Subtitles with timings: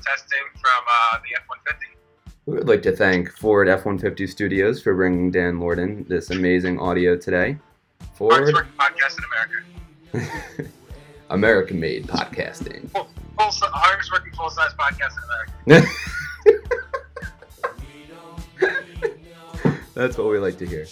[0.00, 1.96] testing from uh, the F-150.
[2.46, 7.16] We would like to thank Ford F-150 Studios for bringing Dan Lorden this amazing audio
[7.16, 7.58] today.
[8.14, 8.44] Ford,
[8.78, 9.24] podcast in
[10.14, 10.32] America.
[11.30, 12.90] American-made podcasting.
[12.90, 13.08] Full,
[13.38, 15.88] full, hardest working full size podcast in America.
[19.94, 20.86] That's what we like to hear.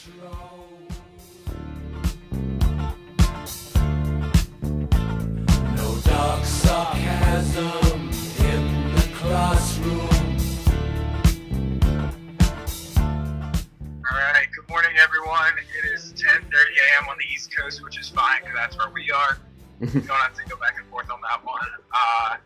[16.50, 17.08] 30 a.m.
[17.08, 19.38] on the East Coast, which is fine because that's where we are.
[19.80, 21.60] we don't have to go back and forth on that one.
[21.92, 22.36] Uh,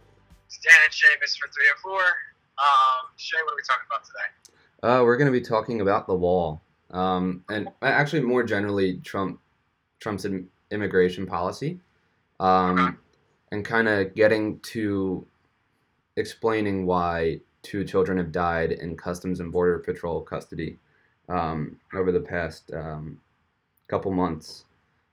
[0.63, 2.01] Dan and Sheamus for three or four.
[2.01, 4.53] Um, Shay, what are we talking about today?
[4.83, 9.41] Uh, we're going to be talking about the wall, um, and actually more generally Trump
[10.01, 10.27] Trump's
[10.71, 11.81] immigration policy,
[12.41, 12.97] um, okay.
[13.53, 15.27] and kind of getting to
[16.17, 20.79] explaining why two children have died in Customs and Border Patrol custody
[21.29, 23.19] um, over the past um,
[23.93, 24.65] couple months.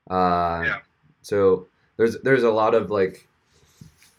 [0.10, 0.80] Uh, Yeah.
[1.22, 3.28] So there's there's a lot of like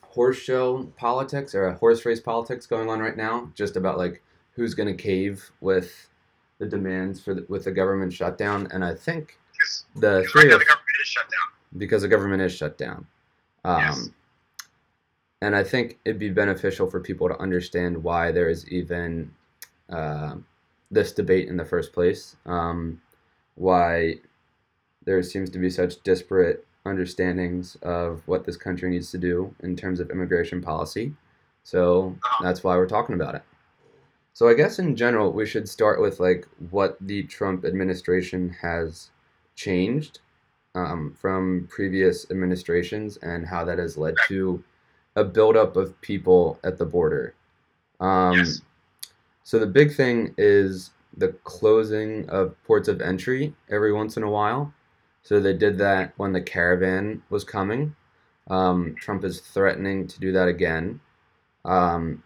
[0.03, 4.23] horse show politics or a horse race politics going on right now, just about like
[4.55, 5.91] who's going to cave with
[6.59, 9.39] the demands for the, with the government shutdown, and I think
[9.97, 11.79] the right three now of the government is shut down.
[11.79, 13.07] because the government is shut down.
[13.65, 14.09] Um, Yes.
[15.43, 19.33] And I think it'd be beneficial for people to understand why there is even
[19.89, 20.35] uh,
[20.91, 22.37] this debate in the first place.
[22.45, 23.01] Um,
[23.55, 24.17] why
[25.05, 29.77] there seems to be such disparate understandings of what this country needs to do in
[29.77, 31.13] terms of immigration policy.
[31.63, 33.43] So that's why we're talking about it.
[34.33, 39.11] So I guess in general, we should start with like what the Trump administration has
[39.55, 40.21] changed
[40.75, 44.63] um, from previous administrations and how that has led to
[45.17, 47.35] a buildup of people at the border.
[47.99, 48.63] Um, Yes.
[49.43, 54.31] So the big thing is the closing of ports of entry every once in a
[54.31, 54.73] while.
[55.23, 57.95] So they did that when the caravan was coming.
[58.49, 61.01] Um, Trump is threatening to do that again.
[61.65, 62.23] Um,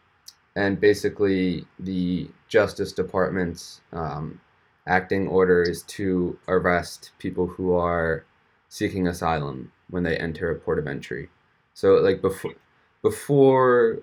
[0.56, 4.41] and basically, the Justice Department's um,
[4.87, 8.25] acting order is to arrest people who are
[8.69, 11.28] seeking asylum when they enter a port of entry.
[11.75, 12.55] So, like before,
[13.03, 13.99] before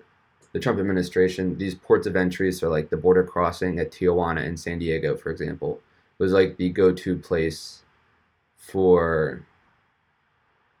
[0.52, 4.60] the Trump administration, these ports of entry, so like the border crossing at Tijuana and
[4.60, 5.80] San Diego, for example,
[6.18, 7.82] was like the go-to place
[8.62, 9.44] for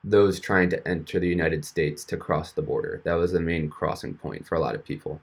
[0.04, 3.00] those trying to enter the United States to cross the border.
[3.04, 5.20] That was the main crossing point for a lot of people.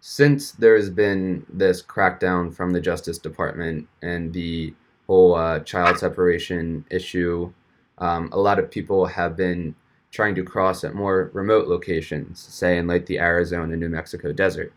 [0.00, 4.72] Since there has been this crackdown from the Justice Department and the
[5.06, 7.52] whole uh, child separation issue,
[7.98, 9.74] um, a lot of people have been
[10.10, 14.72] trying to cross at more remote locations, say in like the Arizona, New Mexico desert.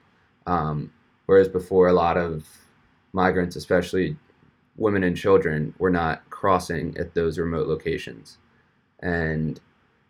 [0.46, 0.92] Um,
[1.26, 2.46] whereas before, a lot of
[3.14, 4.18] migrants, especially
[4.76, 8.38] women and children, were not crossing at those remote locations.
[9.00, 9.60] And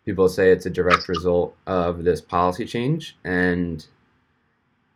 [0.04, 3.16] people say it's a direct result of this policy change.
[3.24, 3.86] And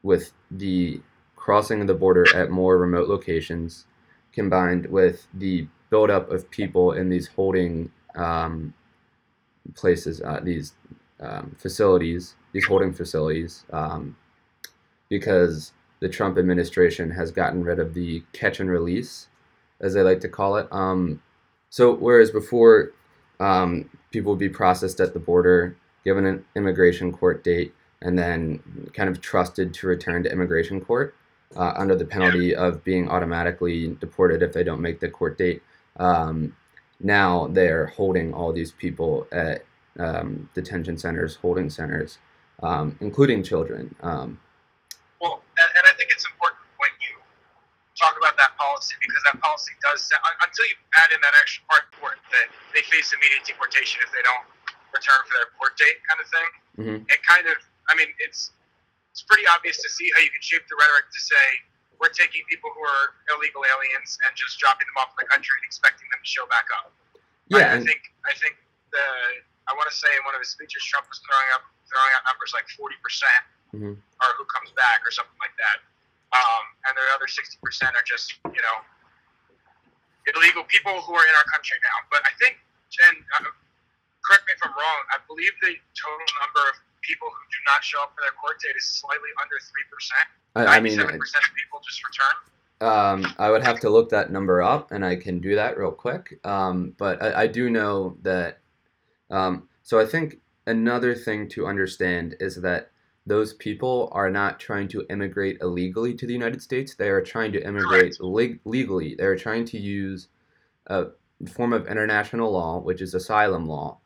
[0.03, 1.01] with the
[1.37, 3.87] crossing of the border at more remote locations,
[4.33, 8.75] combined with the buildup of people in these holding um,
[9.75, 10.75] places, uh, these
[11.21, 14.17] um, facilities, these holding facilities, um,
[15.09, 19.28] because the Trump administration has gotten rid of the catch and release,
[19.81, 20.69] as they like to call it.
[20.71, 21.23] Um,
[21.71, 22.93] so, whereas before
[23.41, 28.91] um, people would be processed at the border, given an immigration court date, and then
[28.95, 31.15] kind of trusted to return to immigration court
[31.57, 35.63] uh, under the penalty of being automatically deported if they don't make the court date.
[35.97, 36.57] Um,
[37.01, 39.65] now they're holding all these people at
[39.99, 42.19] um, detention centers, holding centers,
[42.63, 43.95] um, including children.
[47.99, 51.67] Talk about that policy because that policy does un- until you add in that extra
[51.67, 54.47] part for it that they face immediate deportation if they don't
[54.95, 56.51] return for their court date kind of thing.
[56.79, 56.99] Mhm.
[57.11, 57.59] It kind of,
[57.91, 58.55] I mean, it's
[59.11, 61.45] it's pretty obvious to see how you can shape the rhetoric to say
[61.99, 65.51] we're taking people who are illegal aliens and just dropping them off in the country
[65.59, 66.95] and expecting them to show back up.
[67.51, 68.55] Yeah, I and, think I think
[68.95, 69.03] the
[69.67, 72.23] I want to say in one of his speeches, Trump was throwing up throwing out
[72.31, 73.43] numbers like forty percent
[73.75, 73.99] Mhm.
[74.23, 75.83] are who comes back or something like that,
[76.33, 78.77] um, and the other sixty percent are just you know
[80.35, 81.99] illegal people who are in our country now.
[82.13, 82.61] But I think,
[83.09, 83.49] and uh,
[84.25, 87.81] correct me if I'm wrong, I believe the total number of people who do not
[87.81, 90.27] show up for their court date is slightly under three percent.
[90.57, 92.37] I, I mean, Ninety-seven percent of people just return.
[92.81, 95.91] Um, I would have to look that number up, and I can do that real
[95.91, 96.39] quick.
[96.45, 98.61] Um, but I, I do know that.
[99.31, 102.91] Um, so I think another thing to understand is that
[103.29, 106.95] those people are not trying to immigrate illegally to the United States.
[106.95, 109.15] They are trying to immigrate leg- legally.
[109.15, 110.29] They are trying to use
[110.87, 111.09] a
[111.53, 113.99] form of international law, which is asylum law,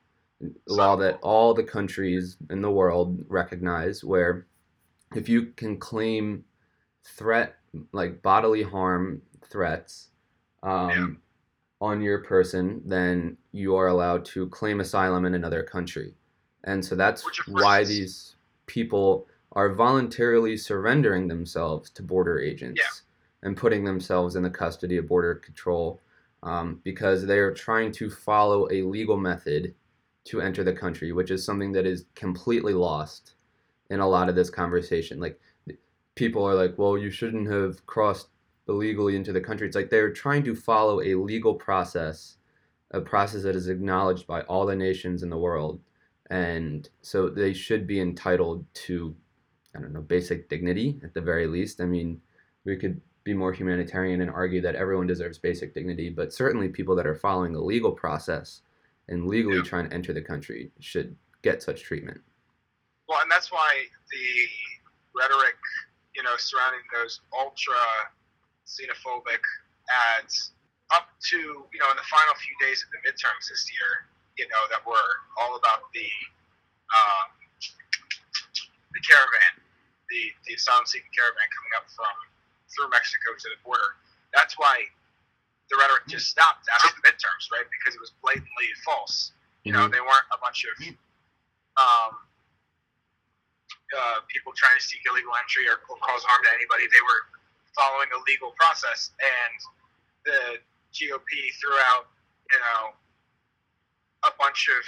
[0.67, 4.47] law that all the countries in the world recognize, where
[5.15, 6.45] if you can claim
[7.05, 7.55] threat,
[7.93, 10.11] like bodily harm threats,
[10.63, 11.07] um, Yeah.
[11.81, 16.15] on your person, then you are allowed to claim asylum in another country.
[16.65, 18.37] And so that's why these
[18.73, 23.47] people are voluntarily surrendering themselves to border agents Yeah.
[23.47, 26.01] and putting themselves in the custody of border control
[26.43, 29.75] um, because they are trying to follow a legal method
[30.25, 33.35] to enter the country, which is something that is completely lost
[33.91, 35.21] in a lot of this conversation.
[35.21, 35.39] Like
[36.15, 38.29] people are like, well, you shouldn't have crossed
[38.69, 39.67] illegally into the country.
[39.67, 42.39] It's like they're trying to follow a legal process,
[42.93, 45.79] a process that is acknowledged by all the nations in the world.
[46.33, 49.15] And so they should be entitled to,
[49.77, 51.79] I don't know, basic dignity at the very least.
[51.79, 52.23] I mean,
[52.65, 56.97] we could be more humanitarian and argue that everyone deserves basic dignity, but certainly people
[56.97, 58.63] that are following a legal process
[59.09, 59.63] and legally Yeah.
[59.65, 62.23] trying to enter the country should get such treatment.
[63.09, 64.49] Well, and that's why the
[65.15, 65.59] rhetoric,
[66.15, 67.77] you know, surrounding those ultra
[68.67, 69.43] xenophobic
[70.17, 70.53] ads
[70.93, 74.09] up to, you know, in the final few days of the midterms this year,
[74.39, 76.09] you know, that were all about the
[76.93, 77.29] um,
[78.93, 79.53] the caravan,
[80.11, 82.13] the the asylum seeking caravan coming up from
[82.73, 83.97] through Mexico to the border.
[84.35, 84.89] That's why
[85.71, 87.65] the rhetoric just stopped after the midterms, right?
[87.69, 89.33] Because it was blatantly false.
[89.65, 89.93] You know, Mhm.
[89.93, 90.75] they weren't a bunch of
[91.77, 92.19] um,
[93.97, 96.89] uh, people trying to seek illegal entry or, or cause harm to anybody.
[96.89, 97.23] They were
[97.77, 99.55] following a legal process, and
[100.25, 100.61] the
[100.93, 102.09] GOP threw out,
[102.51, 102.95] you know,
[104.25, 104.83] a bunch of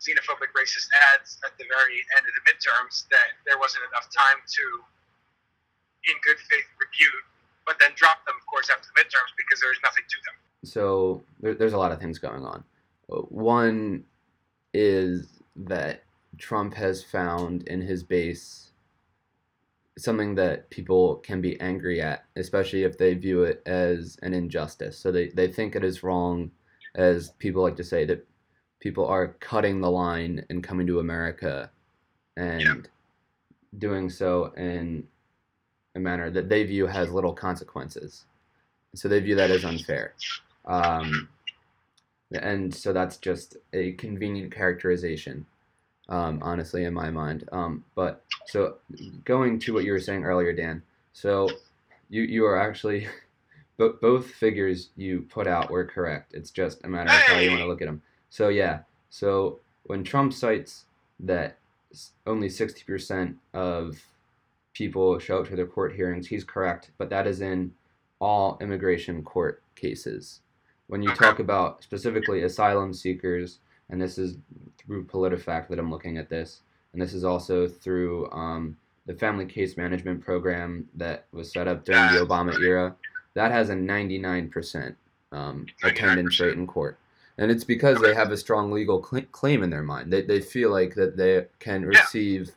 [0.00, 4.38] xenophobic, racist ads at the very end of the midterms that there wasn't enough time
[4.46, 4.64] to,
[6.10, 7.24] in good faith, refute,
[7.66, 10.36] but then drop them, of course, after the midterms because there was nothing to them.
[10.64, 12.64] so there, there's a lot of things going on.
[13.12, 14.04] Uh, One
[14.72, 15.26] is
[15.56, 16.04] that
[16.38, 18.70] Trump has found in his base
[19.98, 24.96] something that people can be angry at, especially if they view it as an injustice.
[24.96, 26.52] So they, they think it is wrong,
[26.94, 28.24] as people like to say, that
[28.80, 31.70] people are cutting the line and coming to America
[32.36, 32.76] and Yeah.
[33.78, 35.06] doing so in
[35.94, 38.24] a manner that they view has little consequences.
[38.94, 40.14] So they view that as unfair.
[40.64, 41.28] Um,
[42.32, 45.46] and so that's just a convenient characterization,
[46.08, 47.48] um, honestly, in my mind.
[47.52, 48.76] Um, but so
[49.24, 50.82] going to what you were saying earlier, Dan.
[51.12, 51.60] So
[52.10, 53.08] you you are actually,
[53.78, 56.34] both figures you put out were correct.
[56.34, 58.02] It's just a matter of how you want to look at them.
[58.30, 58.80] So yeah.
[59.10, 60.84] So when Trump cites
[61.20, 61.58] that
[62.26, 63.98] only sixty percent of
[64.74, 66.90] people show up to their court hearings, he's correct.
[66.98, 67.72] But that is in
[68.20, 70.40] all immigration court cases.
[70.88, 73.58] When you talk about specifically asylum seekers,
[73.90, 74.38] and this is
[74.78, 78.76] through PolitiFact that I'm looking at this, and this is also through um,
[79.06, 82.94] the Family Case Management Program that was set up during the Obama era.
[83.34, 84.94] That has a 99%
[85.32, 86.98] um, attendance rate in court.
[87.38, 90.12] And it's because they have a strong legal cl- claim in their mind.
[90.12, 92.00] They, they feel like that they can Yeah.
[92.00, 92.50] receive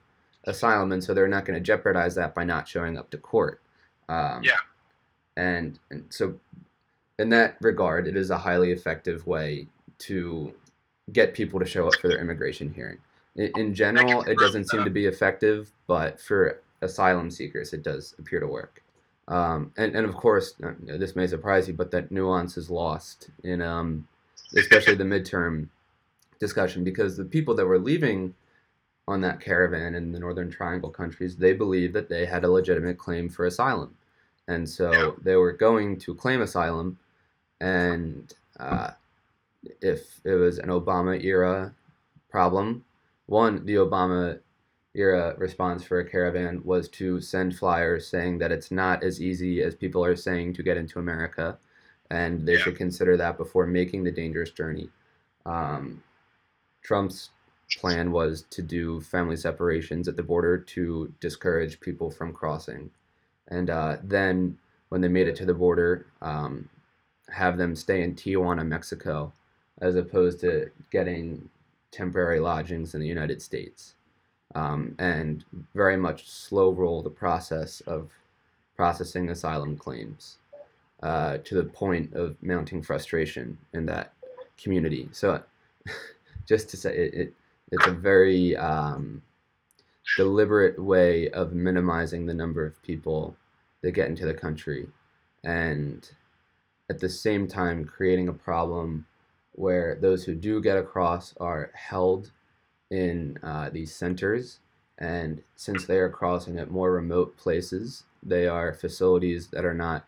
[0.45, 3.61] asylum, and so they're not going to jeopardize that by not showing up to court.
[4.09, 4.57] Um, Yeah.
[5.38, 6.35] And, and so,
[7.19, 9.68] in that regard, it is a highly effective way
[10.00, 10.52] to
[11.14, 12.97] get people to show up for their immigration hearing.
[13.35, 18.16] In, in general, it doesn't seem to be effective, but for asylum seekers, it does
[18.18, 18.81] appear to work.
[19.28, 23.30] Um, and, and of course, uh, this may surprise you, but that nuance is lost
[23.44, 24.07] in um,
[24.56, 25.70] especially the midterm
[26.40, 28.34] discussion because the people that were leaving
[29.08, 32.98] on that caravan in the Northern Triangle countries, they believed that they had a legitimate
[32.98, 33.96] claim for asylum.
[34.48, 35.12] And so Yeah.
[35.22, 36.98] they were going to claim asylum.
[37.60, 38.92] And uh,
[39.81, 41.74] if it was an Obama era
[42.30, 42.86] problem,
[43.28, 44.40] one, the Obama
[44.94, 49.62] era response for a caravan was to send flyers saying that it's not as easy
[49.62, 51.58] as people are saying to get into America
[52.11, 52.59] and they Yeah.
[52.59, 54.89] should consider that before making the dangerous journey.
[55.45, 56.03] Um,
[56.81, 57.30] Trump's
[57.77, 62.91] plan was to do family separations at the border to discourage people from crossing.
[63.47, 64.57] And uh, then
[64.89, 66.68] when they made it to the border, um,
[67.30, 69.31] have them stay in Tijuana, Mexico,
[69.80, 71.49] as opposed to getting
[71.91, 73.95] temporary lodgings in the United States.
[74.53, 78.11] Um, and very much slow roll the process of
[78.75, 80.39] processing asylum claims
[81.02, 84.14] uh, to the point of mounting frustration in that
[84.62, 85.10] community.
[85.12, 85.42] So,
[86.48, 87.34] just to say, it, it
[87.72, 89.22] it's a very um,
[90.18, 93.36] deliberate way of minimizing the number of people
[93.81, 94.88] that get into the country
[95.44, 96.12] and
[96.90, 99.06] at the same time creating a problem
[99.54, 102.31] where those who do get across are held
[102.90, 104.60] in uh, these centers
[104.98, 110.06] and since they are crossing at more remote places they are facilities that are not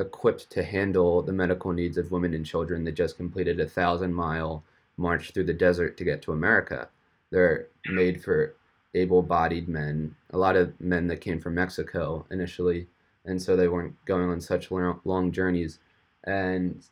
[0.00, 4.14] equipped to handle the medical needs of women and children that just completed a thousand
[4.14, 4.64] mile
[4.96, 6.88] march through the desert to get to america.
[7.30, 8.56] They're made for
[8.94, 12.88] able-bodied men a lot of men that came from mexico initially
[13.24, 15.78] and so they weren't going on such long, long journeys.
[16.24, 16.82] And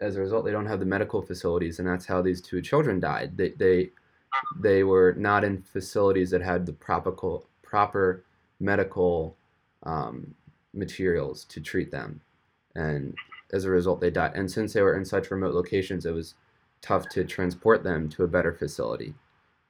[0.00, 3.00] as a result they don't have the medical facilities and that's how these two children
[3.00, 3.36] died.
[3.36, 3.90] They they
[4.60, 7.12] they were not in facilities that had the proper
[7.62, 8.24] proper
[8.60, 9.36] medical
[9.82, 10.34] um,
[10.74, 12.20] materials to treat them
[12.74, 13.14] and
[13.52, 16.34] as a result they died and since they were in such remote locations it was
[16.80, 19.14] tough to transport them to a better facility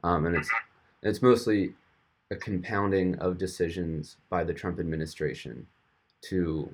[0.02, 0.50] um, and it's
[1.02, 1.75] it's mostly
[2.31, 5.67] a compounding of decisions by the Trump administration
[6.23, 6.73] to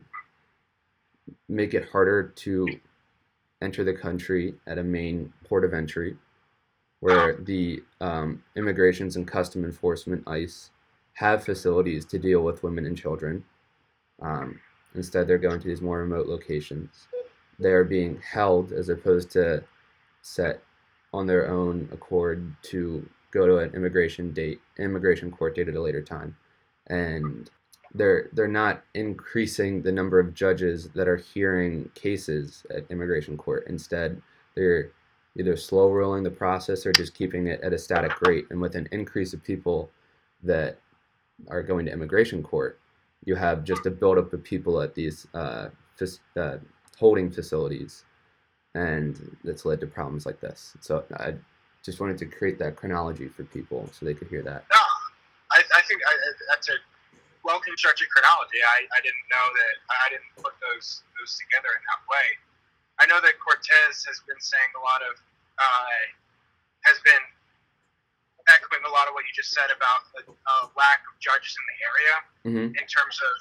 [1.48, 2.66] make it harder to
[3.62, 6.16] enter the country at a main port of entry,
[7.00, 10.70] where the um, immigrations and custom enforcement ICE
[11.14, 13.44] have facilities to deal with women and children.
[14.20, 14.60] Um,
[14.94, 17.08] instead, they're going to these more remote locations.
[17.58, 19.62] They are being held as opposed to
[20.22, 20.62] set
[21.12, 25.80] on their own accord to go to an immigration date, immigration court date at a
[25.80, 26.36] later time,
[26.88, 27.50] and
[27.94, 33.64] they're they're not increasing the number of judges that are hearing cases at immigration court.
[33.68, 34.20] Instead,
[34.56, 34.90] they're
[35.38, 38.46] either slow rolling the process or just keeping it at a static rate.
[38.50, 39.90] And with an increase of people
[40.42, 40.78] that
[41.48, 42.78] are going to immigration court,
[43.24, 45.68] you have just a buildup of people at these uh,
[46.36, 46.56] uh,
[46.98, 48.04] holding facilities,
[48.74, 50.76] and that's led to problems like this.
[50.80, 51.34] So I
[51.82, 54.64] just wanted to create that chronology for people so they could hear that.
[54.72, 54.84] No,
[55.52, 56.12] I, I think I,
[56.50, 56.76] that's a
[57.44, 58.60] well constructed chronology.
[58.60, 62.26] I, I didn't know that I didn't put those those together in that way.
[63.00, 65.14] I know that Cortez has been saying a lot of
[65.58, 66.00] uh,
[66.88, 67.20] has been
[68.52, 71.64] echoing a lot of what you just said about the uh, lack of judges in
[71.64, 72.68] the area mm-hmm.
[72.76, 73.34] in terms of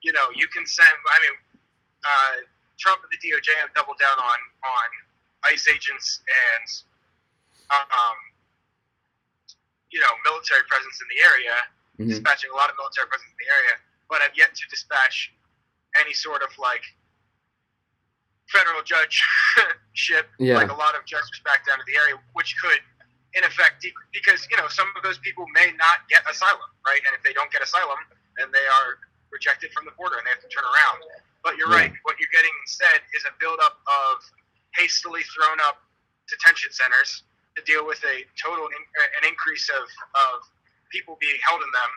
[0.00, 0.90] you know you can send.
[0.90, 1.36] I mean,
[2.04, 2.34] uh,
[2.80, 4.88] Trump and the DOJ have doubled down on on
[5.52, 6.66] ICE agents and
[7.70, 8.18] um,
[9.92, 11.56] you know military presence in the area
[12.00, 12.08] mm-hmm.
[12.08, 13.74] dispatching a lot of military presence in the area,
[14.08, 15.32] but have yet to dispatch
[16.00, 16.82] any sort of like
[18.48, 19.22] federal judge
[19.92, 20.56] ship, yeah.
[20.56, 22.80] like a lot of judges back down to the area, which could,
[23.34, 27.00] in effect, because you know some of those people may not get asylum, right?
[27.06, 27.98] And if they don't get asylum,
[28.38, 28.98] then they are
[29.30, 31.06] rejected from the border and they have to turn around.
[31.42, 31.88] But you're yeah.
[31.88, 31.92] right.
[32.02, 34.16] What you're getting instead is a buildup of
[34.74, 35.82] hastily thrown up
[36.28, 37.24] detention centers
[37.56, 38.82] to deal with a total in,
[39.18, 40.46] an increase of, of
[40.90, 41.92] people being held in them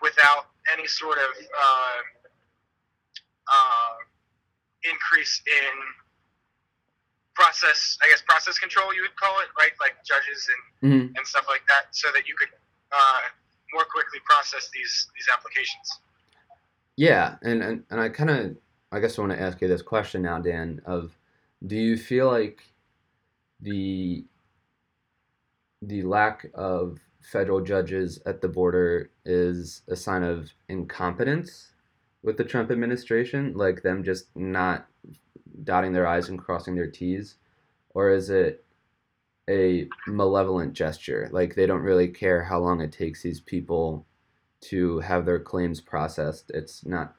[0.00, 2.00] without any sort of uh,
[3.48, 3.94] uh,
[4.84, 5.74] increase in
[7.34, 9.72] process, I guess process control you would call it, right?
[9.80, 10.48] Like judges
[10.82, 11.16] and mm-hmm.
[11.16, 12.50] and stuff like that, so that you could
[12.92, 13.20] uh,
[13.72, 16.00] more quickly process these these applications.
[16.96, 18.56] Yeah, and and, and I kind of
[18.92, 20.80] I guess I want to ask you this question now, Dan.
[20.86, 21.16] Of
[21.66, 22.62] do you feel like
[23.60, 24.24] the
[25.82, 31.72] the lack of federal judges at the border is a sign of incompetence
[32.22, 34.86] with the Trump administration, like them just not
[35.62, 37.36] dotting their I's and crossing their T's?
[37.90, 38.64] Or is it
[39.48, 41.28] a malevolent gesture?
[41.32, 44.06] Like they don't really care how long it takes these people
[44.62, 46.50] to have their claims processed.
[46.54, 47.14] It's not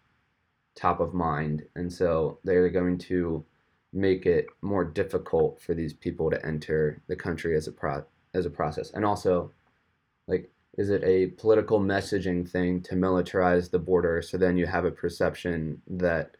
[0.75, 1.63] top of mind.
[1.75, 3.45] And so they're going to
[3.93, 8.45] make it more difficult for these people to enter the country as a pro- as
[8.45, 8.91] a process.
[8.91, 9.51] And also
[10.27, 14.85] like is it a political messaging thing to militarize the border so then you have
[14.85, 16.35] a perception that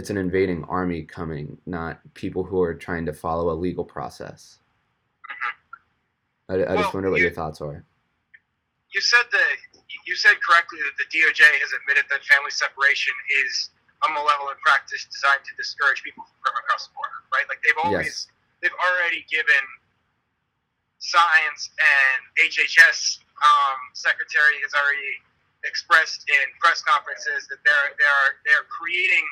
[0.00, 4.56] it's an invading army coming not people who are trying to follow a legal process.
[6.48, 7.84] I, I well, just wonder what you, your thoughts are.
[8.96, 9.54] You said that
[10.08, 13.12] you said correctly that the doj has admitted that family separation
[13.44, 13.68] is
[14.00, 17.44] a malevolent practice designed to discourage people from coming across the border right?
[17.52, 18.32] Like they've always yes.
[18.64, 19.64] they've already given
[21.00, 25.16] science and hhs um, secretary has already
[25.64, 29.28] expressed in press conferences that they're they're they're creating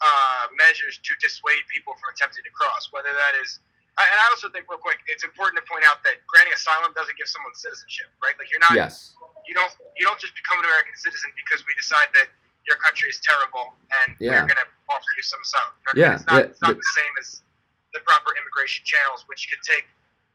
[0.00, 2.92] uh, measures to dissuade people from attempting to cross.
[2.92, 3.60] Whether that is,
[3.96, 7.16] and I also think real quick, it's important to point out that granting asylum doesn't
[7.16, 8.36] give someone citizenship, right?
[8.36, 9.16] Like you're not, yes.
[9.48, 12.28] you don't you don't just become an American citizen because we decide that
[12.68, 14.42] your country is terrible and yeah.
[14.42, 15.74] we're going to offer you some asylum.
[15.94, 17.46] Yeah, it's not, yeah, it's not the same as
[17.94, 19.86] the proper immigration channels, which can take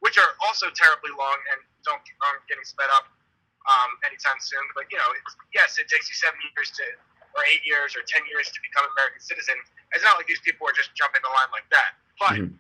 [0.02, 3.06] which are also terribly long and don't aren't getting sped up
[3.70, 4.66] um, anytime soon.
[4.74, 6.86] But you know, it's, yes, it takes you seven years to,
[7.36, 9.56] or eight years, or ten years to become an American citizen.
[9.94, 11.96] It's not like these people are just jumping the line like that.
[12.20, 12.60] But Mhm.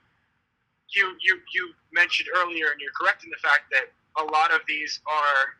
[0.95, 4.61] you you you mentioned earlier, and you're correct in the fact that a lot of
[4.67, 5.55] these are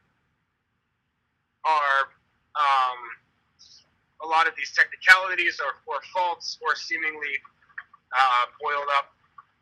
[1.64, 2.00] are
[2.56, 3.00] um,
[4.24, 7.38] a lot of these technicalities or, or faults or seemingly
[8.18, 9.14] uh, boiled up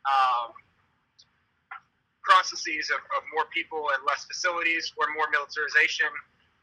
[0.08, 0.52] um,
[2.24, 6.08] processes of, of more people and less facilities or more militarization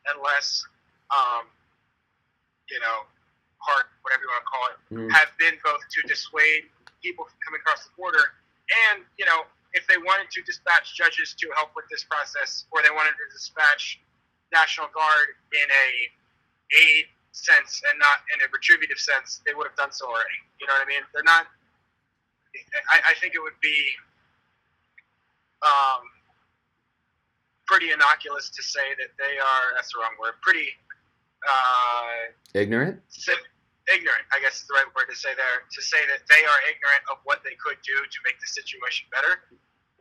[0.09, 0.63] and less,
[1.11, 1.47] um,
[2.71, 3.07] you know,
[3.59, 5.11] hard, whatever you want to call it, Mhm.
[5.13, 6.71] have been both to dissuade
[7.03, 8.35] people from coming across the border
[8.91, 12.83] and, you know, if they wanted to dispatch judges to help with this process or
[12.83, 14.01] they wanted to dispatch
[14.53, 16.13] National Guard in a
[16.75, 20.41] aid sense and not in a retributive sense, they would have done so already.
[20.61, 21.03] You know what I mean?
[21.13, 21.47] They're not.
[22.89, 23.95] I, I think it would be
[25.63, 26.09] um,
[27.67, 29.75] pretty innocuous to say that they are.
[29.75, 30.41] That's the wrong word.
[30.41, 30.69] Pretty
[31.47, 33.01] uh, Ignorant?
[33.87, 34.25] ignorant.
[34.35, 35.63] I guess is the right word to say there.
[35.63, 39.07] To say that they are ignorant of what they could do to make the situation
[39.15, 39.47] better.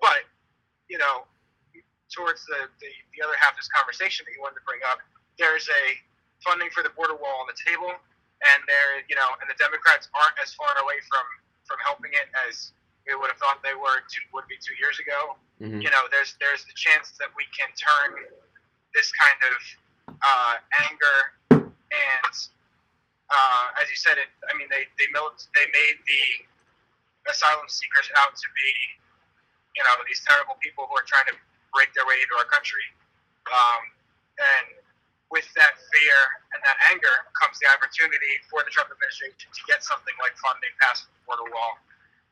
[0.02, 0.26] But
[0.90, 1.26] you know,
[2.14, 5.02] towards the, the, the other half of this conversation that you wanted to bring up,
[5.38, 5.84] there's a
[6.46, 10.10] funding for the border wall on the table, and there, you know, and the Democrats
[10.14, 11.26] aren't as far away from
[11.66, 12.74] from helping it as
[13.06, 15.38] we would have thought they were two, would be two years ago.
[15.62, 18.18] hmm You know, there's there's the chance that we can turn
[18.98, 19.58] this kind of
[20.22, 20.56] uh,
[20.88, 21.18] anger
[21.52, 22.36] and,
[23.30, 24.30] uh, as you said, it.
[24.48, 28.72] I mean, they they mil- they made the asylum seekers out to be,
[29.76, 31.36] you know, these terrible people who are trying to
[31.74, 32.86] break their way into our country.
[33.50, 33.82] Um,
[34.40, 34.68] and
[35.34, 36.18] with that fear
[36.54, 40.72] and that anger comes the opportunity for the Trump administration to get something like funding
[40.80, 41.82] past the border wall.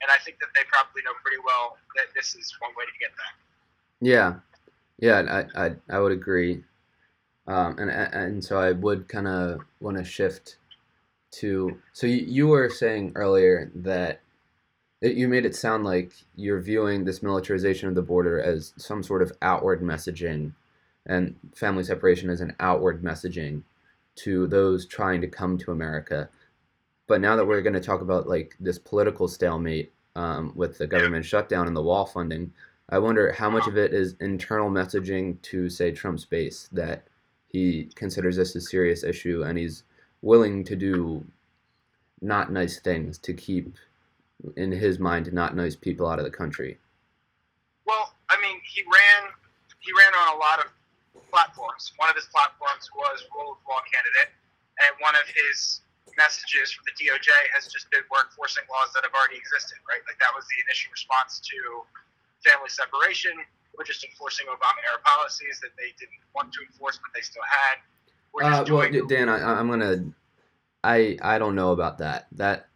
[0.02, 2.96] And I think that they probably know pretty well that this is one way to
[3.00, 3.34] get that.
[4.04, 4.30] Yeah,
[5.00, 6.64] yeah, I, I, I would agree.
[7.48, 10.58] Um, and and so I would kind of want to shift
[11.32, 11.78] to.
[11.92, 14.22] So you, you were saying earlier that
[15.02, 19.04] it, you made it sound like you're viewing this militarization of the border as some
[19.04, 20.54] sort of outward messaging,
[21.06, 23.64] and family separation as an outward messaging
[24.16, 26.30] to those trying to come to America.
[27.08, 30.88] But now that we're going to talk about like this political stalemate um, with the
[30.88, 32.54] government shutdown and the wall funding,
[32.90, 37.08] I wonder how much of it is internal messaging to say Trump's base that
[37.54, 39.84] he considers this a serious issue and he's
[40.22, 41.24] willing to do
[42.20, 43.78] not nice things to keep,
[44.58, 46.80] in his mind, not nice people out of the country.
[47.86, 49.32] Well, I mean, he ran
[49.80, 50.72] he ran on a lot of
[51.30, 51.92] platforms.
[52.00, 54.32] One of his platforms was rule of law candidate,
[54.80, 55.84] and one of his
[56.16, 60.02] messages from the DOJ has just been we're enforcing laws that have already existed, right?
[60.08, 61.58] Like that was the initial response to
[62.48, 63.36] family separation.
[63.78, 67.42] We're just enforcing Obama era policies that they didn't want to enforce, but they still
[67.50, 67.78] had.
[68.34, 69.08] We're Uh, just well, doing.
[69.08, 70.06] Dan, I, I'm gonna,
[70.84, 72.28] I I don't know about that.
[72.34, 72.68] That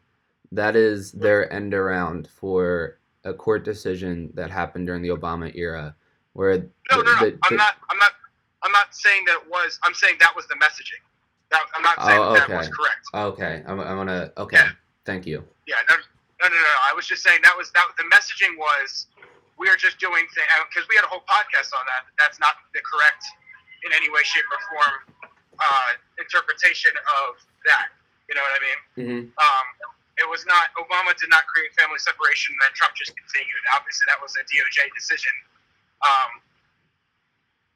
[0.51, 5.95] that is their end around for a court decision that happened during the Obama era,
[6.33, 7.19] where no, no, no.
[7.25, 7.75] the- the- I'm not.
[7.89, 8.12] I'm not.
[8.63, 9.79] I'm not saying that it was.
[9.83, 11.01] I'm saying that was the messaging.
[11.51, 13.05] That, I'm not saying Oh, that, that was correct.
[13.13, 14.31] Okay, I'm, I'm gonna.
[14.38, 14.71] Okay, Yeah.
[15.05, 15.43] thank you.
[15.67, 16.75] Yeah, no, no, no, no.
[16.89, 17.86] I was just saying that was that.
[17.97, 19.07] The messaging was
[19.57, 22.05] we are just doing things because we had a whole podcast on that.
[22.21, 23.25] That's not the correct,
[23.85, 24.95] in any way, shape, or form,
[25.57, 25.91] uh,
[26.21, 26.93] interpretation
[27.25, 27.89] of that.
[28.29, 28.79] You know what I mean?
[28.93, 29.65] hmm Um,
[30.17, 33.63] it was not Obama did not create family separation, and then Trump just continued.
[33.73, 35.33] Obviously, that was a DOJ decision.
[36.01, 36.41] Um,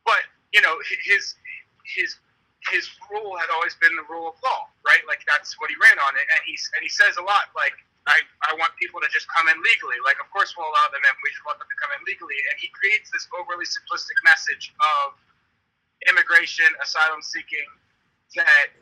[0.05, 1.37] but you know, his
[1.85, 2.17] his
[2.69, 5.01] his rule had always been the rule of law, right?
[5.05, 7.73] Like that's what he ran on, and and he's and he says a lot like.
[8.09, 8.17] I,
[8.49, 9.99] I want people to just come in legally.
[10.01, 11.13] Like, of course, we'll allow them in.
[11.21, 12.37] We just want them to come in legally.
[12.49, 15.13] And he creates this overly simplistic message of
[16.09, 17.67] immigration, asylum seeking,
[18.33, 18.73] that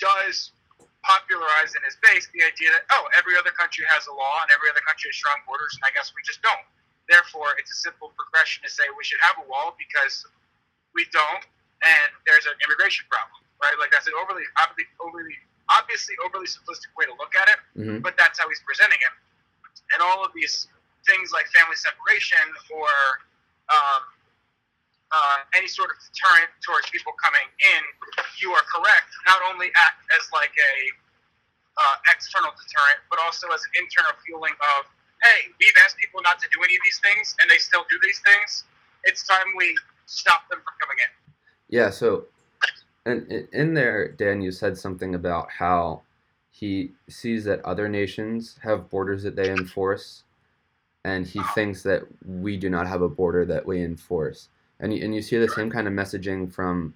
[0.00, 0.56] does
[1.04, 4.48] popularize in his base the idea that oh every other country has a law and
[4.48, 6.64] every other country has strong borders and I guess we just don't.
[7.12, 10.24] Therefore, it's a simple progression to say we should have a wall because
[10.96, 11.44] we don't,
[11.84, 13.76] and there's an immigration problem, right?
[13.76, 14.48] Like that's an overly,
[15.04, 15.36] overly,
[15.68, 19.14] obviously overly simplistic way to look at it, hmm but that's how he's presenting it.
[19.92, 20.68] And all of these
[21.04, 22.40] things like family separation
[22.72, 22.88] or
[23.68, 24.02] um,
[25.12, 27.82] uh, any sort of deterrent towards people coming in,
[28.40, 29.08] you are correct.
[29.28, 30.74] Not only act as like a
[31.76, 34.88] uh, external deterrent, but also as an internal feeling of,
[35.22, 37.96] hey, we've asked people not to do any of these things, and they still do
[38.02, 38.64] these things.
[39.04, 41.10] It's time we stop them from coming in.
[41.68, 41.90] Yeah.
[41.90, 42.26] So,
[43.06, 46.02] and in- there, Dan, you said something about how
[46.50, 50.22] he sees that other nations have borders that they enforce,
[51.04, 54.48] and he thinks that we do not have a border that we enforce.
[54.80, 56.94] And you, and you see the same kind of messaging from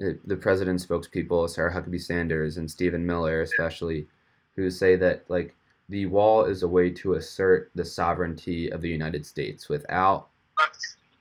[0.00, 4.06] uh, the president's spokespeople, Sarah Huckabee Sanders and Stephen Miller, especially,
[4.54, 5.54] who say that like
[5.88, 9.68] the wall is a way to assert the sovereignty of the United States.
[9.68, 10.28] Without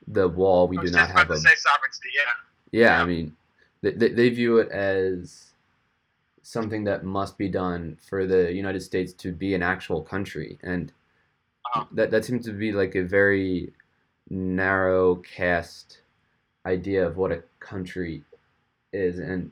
[0.07, 2.09] the wall, we I do not about have to a say sovereignty.
[2.15, 2.21] Yeah.
[2.71, 3.01] yeah, Yeah.
[3.01, 3.35] I mean,
[3.85, 5.51] they, they, they view it as
[6.41, 10.91] something that must be done for the United States to be an actual country, and
[11.65, 11.85] Uh-huh.
[11.93, 13.73] that that seems to be like a very
[14.29, 16.01] narrow cast
[16.65, 18.23] idea of what a country
[18.93, 19.51] is, and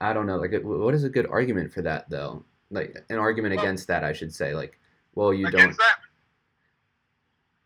[0.00, 2.44] I, don't know, like, what is a good argument for that though?
[2.70, 4.78] Like an argument Well- against that, I should say, like,
[5.14, 5.76] well, you don't.
[5.76, 5.98] that.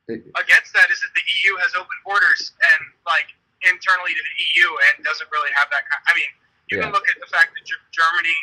[0.09, 3.29] It- against that is that the EU has open borders and like
[3.69, 5.89] internally to the EU and doesn't really have that.
[5.89, 6.31] Kind, I mean,
[6.69, 6.85] you Yeah.
[6.89, 8.39] can look at the fact that Germany,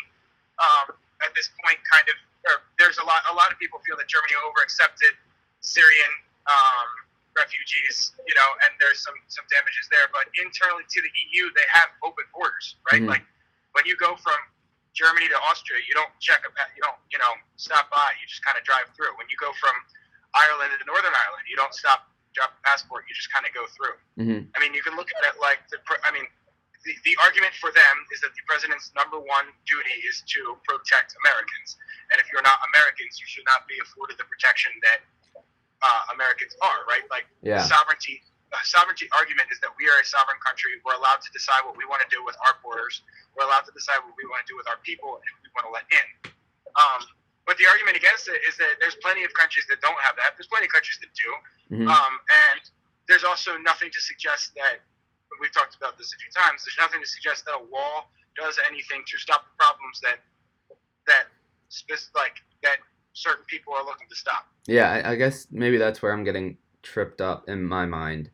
[0.60, 2.16] um, at this point, kind of,
[2.50, 3.22] or there's a lot.
[3.30, 5.14] A lot of people feel that Germany over accepted
[5.62, 6.12] Syrian
[6.50, 6.90] um,
[7.38, 10.10] refugees, you know, and there's some some damages there.
[10.12, 13.02] But internally to the EU, they have open borders, right?
[13.02, 13.10] Mhm.
[13.10, 13.26] Like
[13.74, 14.38] when you go from
[14.94, 18.14] Germany to Austria, you don't check a you don't you know stop by.
[18.20, 19.16] You just kind of drive through.
[19.18, 19.76] When you go from
[20.34, 23.06] Ireland to Northern Ireland, you don't stop, drop a passport.
[23.08, 23.96] You just kind of go through.
[24.20, 24.48] Mhm.
[24.56, 25.80] I mean, you can look at it like the.
[26.04, 26.28] I mean,
[26.84, 31.14] the, the argument for them is that the president's number one duty is to protect
[31.26, 31.78] Americans,
[32.12, 35.00] and if you're not Americans, you should not be afforded the protection that
[35.82, 36.86] uh, Americans are.
[36.88, 37.06] Right?
[37.10, 37.64] Like Yeah.
[37.66, 38.24] sovereignty.
[38.52, 40.76] The sovereignty argument is that we are a sovereign country.
[40.84, 43.00] We're allowed to decide what we want to do with our borders.
[43.32, 45.50] We're allowed to decide what we want to do with our people and who we
[45.56, 46.08] want to let in.
[46.76, 47.08] Um,
[47.48, 50.36] but the argument against it is that there's plenty of countries that don't have that.
[50.36, 51.32] There's plenty of countries that do.
[51.72, 51.88] Mhm.
[51.88, 52.20] Um,
[52.52, 52.62] and
[53.08, 54.82] there's also nothing to suggest that
[55.40, 56.64] we've talked about this a few times.
[56.66, 60.20] There's nothing to suggest that a wall does anything to stop the problems that
[61.08, 61.28] that
[62.16, 62.78] like that
[63.14, 64.46] certain people are looking to stop.
[64.68, 68.30] Yeah, I, I guess maybe that's where I'm getting tripped up in my mind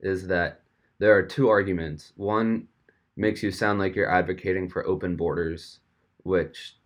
[0.00, 0.60] is that
[0.98, 2.12] there are two arguments.
[2.16, 2.68] One
[3.16, 5.80] makes you sound like you're advocating for open borders,
[6.22, 6.76] which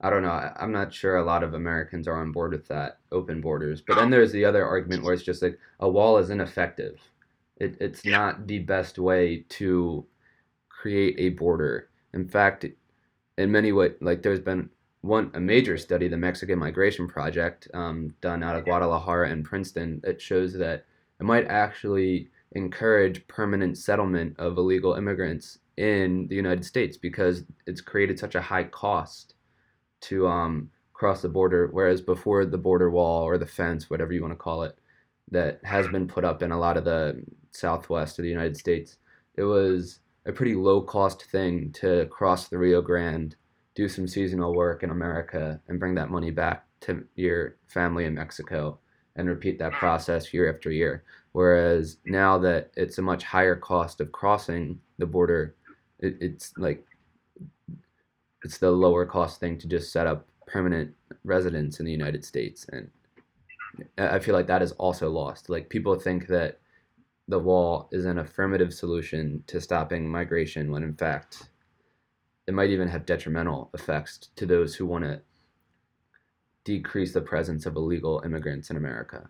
[0.00, 0.30] I don't know.
[0.30, 3.80] I, I'm not sure a lot of Americans are on board with that open borders.
[3.80, 7.00] But then there's the other argument where it's just like a wall is ineffective.
[7.56, 8.18] It, it's Yeah.
[8.18, 10.04] not the best way to
[10.68, 11.88] create a border.
[12.12, 12.66] In fact,
[13.38, 14.68] in many ways, like there's been
[15.00, 20.00] one a major study, the Mexican Migration Project, um, done out of Guadalajara and Princeton,
[20.02, 20.84] that shows that
[21.20, 27.80] it might actually encourage permanent settlement of illegal immigrants in the United States because it's
[27.80, 29.33] created such a high cost
[30.08, 34.22] to um, cross the border, whereas before the border wall or the fence, whatever you
[34.22, 34.78] want to call it,
[35.30, 38.98] that has been put up in a lot of the southwest of the United States,
[39.36, 43.36] it was a pretty low cost thing to cross the Rio Grande,
[43.74, 48.14] do some seasonal work in America, and bring that money back to your family in
[48.14, 48.78] Mexico
[49.16, 51.04] and repeat that process year after year.
[51.32, 55.54] Whereas now that it's a much higher cost of crossing the border,
[55.98, 56.84] it, it's like
[58.44, 62.66] it's the lower cost thing to just set up permanent residence in the United States.
[62.70, 62.90] And
[63.98, 65.48] I feel like that is also lost.
[65.48, 66.60] Like people think that
[67.26, 71.48] the wall is an affirmative solution to stopping migration when in fact
[72.46, 75.22] it might even have detrimental effects to those who want to
[76.64, 79.28] decrease the presence of illegal immigrants in America.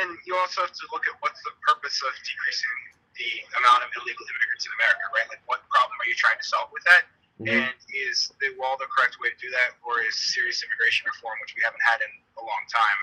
[0.00, 2.76] And you also have to look at what's the purpose of decreasing
[3.16, 5.28] the amount of illegal immigrants in America, right?
[5.28, 7.06] Like, what problem are you trying to solve with that?
[7.40, 7.50] Mhm.
[7.50, 11.38] And is the wall the correct way to do that, or is serious immigration reform,
[11.40, 12.98] which we haven't had in a long time,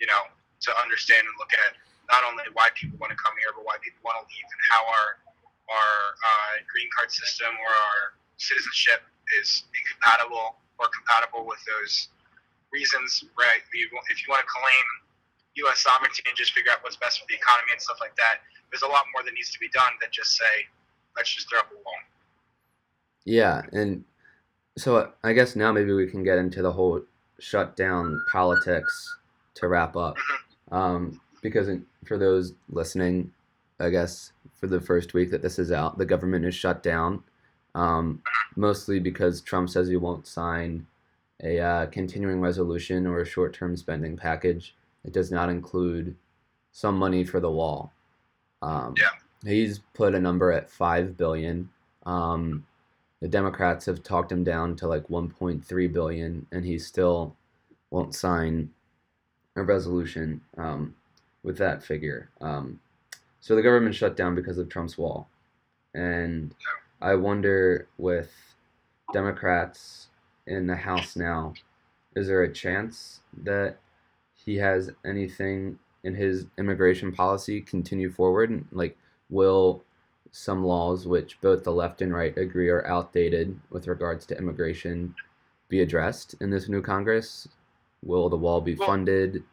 [0.00, 0.26] you know,
[0.60, 1.76] to understand and look at
[2.10, 4.60] not only why people want to come here, but why people want to leave, and
[4.70, 5.08] how our
[5.70, 5.94] our
[6.26, 9.02] uh, green card system or our citizenship
[9.38, 12.08] is incompatible or compatible with those
[12.72, 13.62] reasons, right?
[13.62, 14.84] If you want to claim
[15.64, 15.80] U.S.
[15.80, 18.82] sovereignty and just figure out what's best for the economy and stuff like that, there's
[18.82, 20.66] a lot more that needs to be done than just say,
[21.16, 22.00] let's just throw up a wall.
[23.24, 24.04] Yeah, and
[24.76, 27.02] so I guess now maybe we can get into the whole
[27.38, 29.16] shutdown politics
[29.54, 30.16] to wrap up.
[30.70, 31.68] Um, because
[32.06, 33.32] for those listening,
[33.80, 37.22] I guess for the first week that this is out, the government is shut down,
[37.74, 38.22] um,
[38.56, 40.86] mostly because Trump says he won't sign
[41.42, 44.74] a uh, continuing resolution or a short term spending package.
[45.04, 46.14] that does not include
[46.70, 47.92] some money for the wall.
[48.62, 49.10] Um, Yeah.
[49.44, 51.68] He's put a number at five billion.
[52.06, 52.64] Um,
[53.22, 57.36] the Democrats have talked him down to like 1.3 billion, and he still
[57.90, 58.68] won't sign
[59.54, 60.96] a resolution um,
[61.44, 62.30] with that figure.
[62.40, 62.80] Um,
[63.40, 65.28] so the government shut down because of Trump's wall,
[65.94, 66.52] and
[67.00, 68.32] I wonder with
[69.12, 70.08] Democrats
[70.48, 71.54] in the House now,
[72.16, 73.76] is there a chance that
[74.34, 78.64] he has anything in his immigration policy continue forward?
[78.72, 78.98] Like,
[79.30, 79.84] will
[80.32, 85.14] some laws which both the left and right agree are outdated with regards to immigration
[85.68, 87.48] be addressed in this new Congress?
[88.02, 89.44] Will the wall be Well, funded?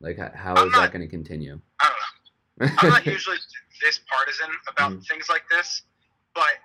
[0.00, 1.60] Like, how I'm is that going to continue?
[1.80, 2.72] I don't know.
[2.78, 3.38] I'm not usually
[3.80, 5.06] this partisan about Mhm.
[5.06, 5.82] things like this,
[6.34, 6.58] but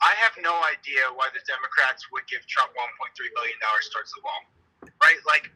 [0.00, 4.20] I have no idea why the Democrats would give Trump 1.3 billion dollars towards the
[4.20, 4.44] wall,
[5.02, 5.18] right?
[5.26, 5.50] Like,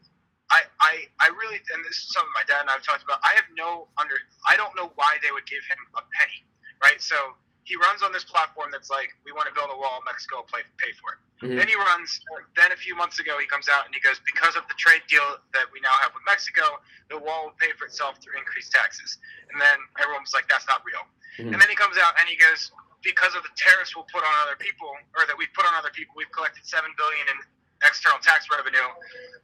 [0.49, 3.19] I, I, I really, and this is something my dad and I have talked about.
[3.23, 4.17] I have no under,
[4.49, 6.43] I don't know why they would give him a penny,
[6.81, 6.99] right?
[6.99, 7.35] So
[7.69, 10.41] he runs on this platform that's like, we want to build a wall, in Mexico
[10.41, 11.19] will pay, pay for it.
[11.45, 11.53] Mhm.
[11.61, 12.17] Then he runs.
[12.57, 15.05] Then a few months ago, he comes out and he goes, because of the trade
[15.05, 16.81] deal that we now have with Mexico,
[17.13, 19.21] the wall will pay for itself through increased taxes.
[19.53, 21.05] And then everyone was like, that's not real.
[21.37, 21.53] Mhm.
[21.53, 22.73] And then he comes out and he goes,
[23.05, 25.93] because of the tariffs we'll put on other people, or that we've put on other
[25.93, 27.37] people, we've collected seven billion in
[27.85, 28.89] external tax revenue,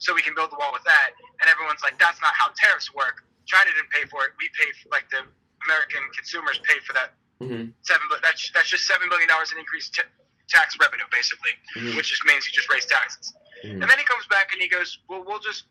[0.01, 1.13] so we can build the wall with that.
[1.39, 3.23] And everyone's like, that's not how tariffs work.
[3.45, 4.33] China didn't pay for it.
[4.41, 5.23] We pay, for, like the
[5.69, 7.73] American consumers paid for that Mhm.
[7.81, 8.07] seven.
[8.09, 10.01] But that's that's just seven billion dollars in increased t-
[10.47, 11.95] tax revenue, basically, Mhm.
[11.95, 13.33] which just means you just raise taxes.
[13.63, 13.81] Mhm.
[13.81, 15.65] And then he comes back and he goes, "Well, we'll just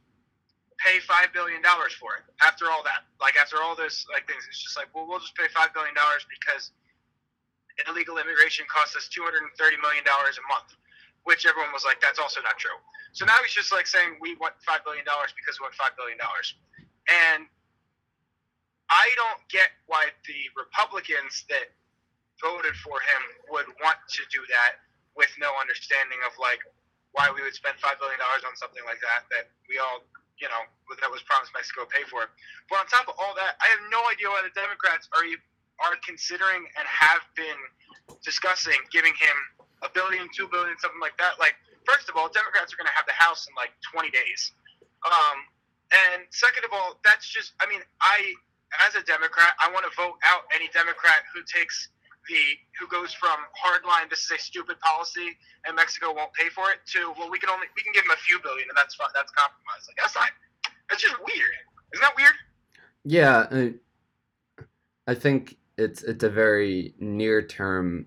[0.79, 4.47] pay five billion dollars for it." After all that, like after all this, like things,
[4.49, 6.73] it's just like, "Well, we'll just pay five billion dollars because
[7.87, 10.75] illegal immigration costs us two hundred and thirty million dollars a month,"
[11.23, 12.77] which everyone was like, "That's also not true."
[13.13, 15.97] So now he's just like saying, "We want five billion dollars because we want five
[15.97, 16.55] billion dollars,"
[17.09, 17.49] and
[18.95, 21.75] I don't get why the Republicans that
[22.39, 24.79] voted for him would want to do that
[25.19, 26.63] with no understanding of like
[27.11, 30.07] why we would spend five billion dollars on something like that that we all
[30.39, 30.63] you know
[31.03, 32.31] that was promised Mexico pay for.
[32.71, 35.27] But on top of all that, I have no idea why the Democrats are
[35.83, 37.59] are considering and have been
[38.23, 39.37] discussing giving him
[39.83, 41.43] a billion, two billion, something like that.
[41.43, 44.55] Like first of all, Democrats are going to have the House in like 20 days.
[45.03, 45.39] Um,
[45.91, 48.35] and second of all, that's just I mean I
[48.83, 51.89] as a Democrat, I want to vote out any Democrat who takes
[52.29, 55.37] the who goes from hardline this is a stupid policy
[55.69, 58.17] and Mexico won't pay for it to well we can only we can give them
[58.17, 60.33] a few billion and that's fine that's compromise like that's not
[60.89, 61.51] that's just weird.
[61.93, 62.35] Isn't that weird?
[63.05, 63.71] Yeah,
[65.07, 68.07] I, think it's it's a very near term,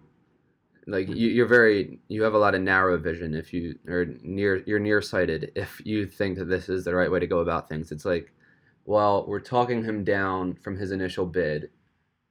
[0.87, 4.63] like you, you're very you have a lot of narrow vision if you or near
[4.65, 7.91] you're nearsighted if you think that this is the right way to go about things.
[7.91, 8.33] It's like,
[8.87, 11.69] well, we're talking him down from his initial bid,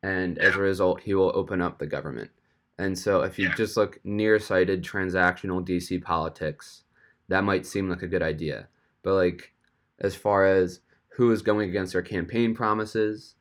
[0.03, 2.31] and as a result, he will open up the government.
[2.79, 6.83] And so, if you just look nearsighted transactional DC politics,
[7.29, 8.69] that might seem like a good idea.
[9.03, 9.53] But like,
[10.01, 13.35] as far as who is going against their campaign promises,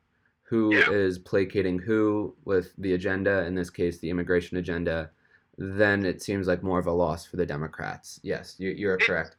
[0.43, 1.21] who is Yeah.
[1.25, 5.09] placating who with the agenda, in this case, the immigration agenda,
[5.57, 8.19] then it seems like more of a loss for the Democrats.
[8.23, 9.37] Yes, you, you're It- correct.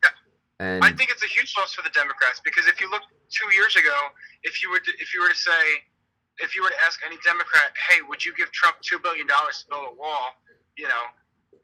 [0.58, 3.52] And I think it's a huge loss for the Democrats because if you look two
[3.54, 3.92] years ago
[4.42, 5.84] if you were to, if you were to say
[6.38, 9.64] if you were to ask any Democrat hey would you give Trump two billion dollars
[9.64, 10.32] to build a wall?
[10.76, 11.04] You know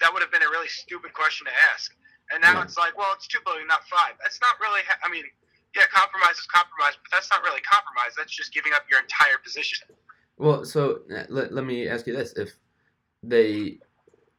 [0.00, 1.94] that would have been a really stupid question to ask.
[2.32, 2.64] And now Yeah.
[2.64, 4.14] it's like well it's two billion not five.
[4.20, 5.24] That's not really ha- I mean
[5.74, 8.12] yeah compromise is compromise but that's not really compromise.
[8.16, 9.88] That's just giving up your entire position.
[10.36, 12.52] Well, so uh, let, let me ask you this: if
[13.22, 13.78] they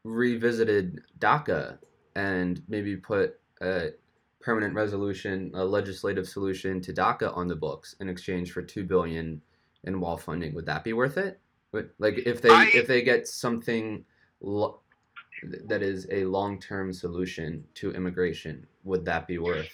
[0.03, 1.77] revisited DACA
[2.15, 3.91] and maybe put a
[4.43, 9.41] permanent resolution, a legislative solution to DACA on the books in exchange for two billion
[9.85, 11.39] in wall funding, would that be worth it?
[11.71, 14.05] Would, like if they I- if they get something
[14.41, 14.79] lo-
[15.65, 19.71] that is a long term solution to immigration, would that be worth?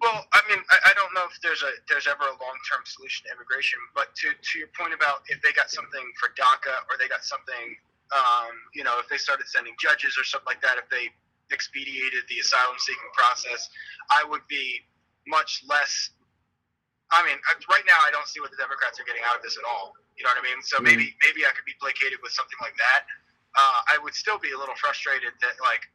[0.00, 2.82] Well, I mean, I, I don't know if there's a there's ever a long term
[2.84, 6.74] solution to immigration, but to to your point about if they got something for DACA
[6.88, 7.76] or they got something,
[8.12, 11.10] um, you know, if they started sending judges or something like that, if they
[11.52, 13.68] expedited the asylum seeking process,
[14.10, 14.82] I would be
[15.26, 16.10] much less.
[17.10, 17.38] I mean,
[17.70, 19.94] right now I don't see what the Democrats are getting out of this at all.
[20.18, 20.62] You know what I mean?
[20.62, 20.84] So Mhm.
[20.84, 23.06] maybe maybe I could be placated with something like that.
[23.54, 25.88] Uh, I would still be a little frustrated that like,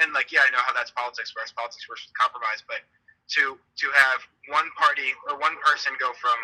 [0.00, 2.80] and like, yeah, I know how that's politics versus politics versus compromise, but
[3.28, 6.36] to to have one party or one person go from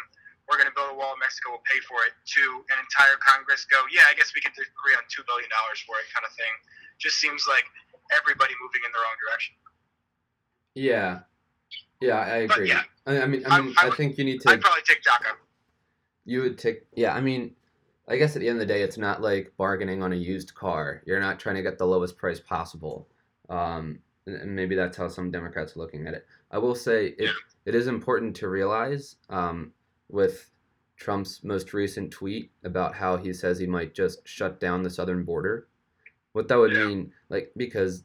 [0.48, 2.42] we're going to build a wall and Mexico we'll pay for it to
[2.72, 6.00] an entire Congress go yeah I guess we could agree on two billion dollars for
[6.00, 6.50] it kind of thing
[6.98, 7.68] just seems like
[8.16, 9.54] everybody moving in the wrong direction.
[10.74, 11.20] Yeah,
[12.00, 12.68] yeah, I agree.
[12.68, 12.82] yeah.
[13.06, 14.50] I, I mean, I mean, I I would- think you need to.
[14.50, 15.32] I'd probably take DACA.
[16.24, 17.14] You would take, yeah.
[17.14, 17.54] I mean,
[18.08, 20.54] I guess at the end of the day, it's not like bargaining on a used
[20.54, 21.02] car.
[21.06, 23.08] You're not trying to get the lowest price possible.
[23.48, 26.26] Um, and, and maybe that's how some Democrats are looking at it.
[26.52, 27.30] I will say it, Yeah.
[27.64, 29.72] it is important to realize um,
[30.08, 30.50] with
[30.96, 35.24] Trump's most recent tweet about how he says he might just shut down the southern
[35.24, 35.66] border.
[36.32, 36.74] What that would Yeah.
[36.74, 38.04] mean, like, because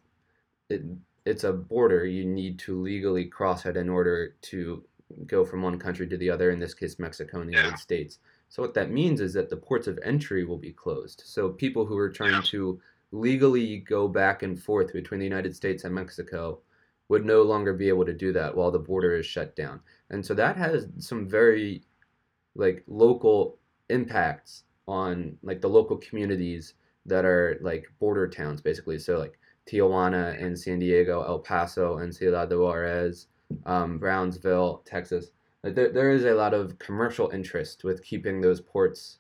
[0.70, 0.84] it
[1.26, 4.86] it's a border, you need to legally cross it in order to
[5.28, 7.62] go from one country to the other, in this case, Mexico and the Yeah.
[7.62, 8.20] United States.
[8.50, 11.22] So what that means is that the ports of entry will be closed.
[11.26, 12.46] So people who are trying Yeah.
[12.46, 16.62] to legally go back and forth between the United States and Mexico
[17.10, 19.82] would no longer be able to do that while the border is shut down.
[20.10, 21.84] And so that has some very
[22.56, 23.60] like local
[23.90, 29.00] impacts on like the local communities that are like border towns basically.
[29.00, 29.38] So like
[29.70, 33.28] Tijuana and San Diego, El Paso and Ciudad de Juarez,
[33.66, 35.32] um, Brownsville, Texas.
[35.64, 39.20] Like, There, there is a lot of commercial interest with keeping those ports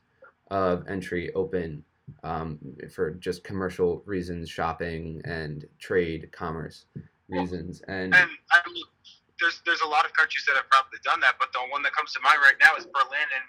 [0.52, 1.84] of entry open
[2.24, 2.60] um,
[2.94, 6.86] for just commercial reasons, shopping and trade, commerce
[7.30, 7.82] reasons.
[7.88, 8.86] And And I mean,
[9.42, 11.94] there's there's a lot of countries that have probably done that, but the one that
[11.94, 13.44] comes to mind right now is Berlin in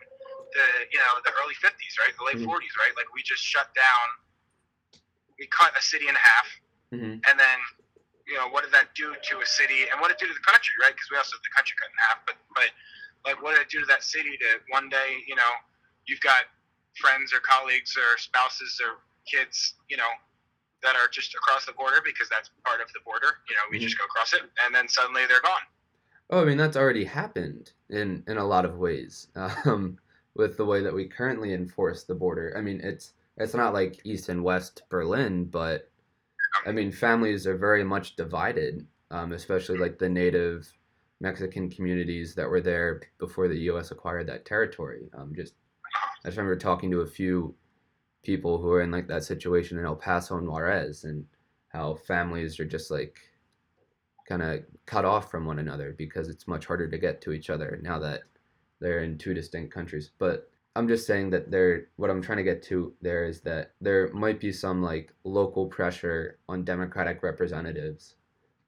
[0.57, 2.49] the you know the early 50s, right, the late Mhm.
[2.49, 2.97] 40s, right.
[2.97, 4.07] Like we just shut down,
[5.39, 6.49] we cut a city in half,
[6.93, 7.21] Mhm.
[7.29, 7.59] and then
[8.27, 10.35] you know what did that do to a city, and what did it do to
[10.35, 10.95] the country, right?
[10.95, 12.71] Because we also have the country cut in half, but but
[13.25, 15.53] like what did it do to that city to one day you know
[16.07, 16.47] you've got
[16.97, 20.09] friends or colleagues or spouses or kids, you know,
[20.83, 23.39] that are just across the border because that's part of the border.
[23.51, 23.83] You know, we Mhm.
[23.83, 25.61] just go across it, and then suddenly they're gone.
[26.31, 29.99] Oh, I mean that's already happened in in a lot of ways um,
[30.35, 32.55] with the way that we currently enforce the border.
[32.57, 35.91] I mean it's it's not like East and West Berlin, but
[36.65, 40.73] I mean families are very much divided, um, especially like the native
[41.21, 43.91] Mexican communities that were there before the U.S.
[43.91, 45.09] acquired that territory.
[45.17, 45.55] Um, just
[46.25, 47.55] I just remember talking to a few
[48.23, 51.25] people who are in like that situation in El Paso and Juarez, and
[51.69, 53.19] how families are just like
[54.29, 57.49] kind of cut off from one another because it's much harder to get to each
[57.49, 58.23] other now that
[58.81, 60.11] they're in two distinct countries.
[60.19, 63.73] But I'm just saying that there what I'm trying to get to there is that
[63.81, 68.15] there might be some like local pressure on democratic representatives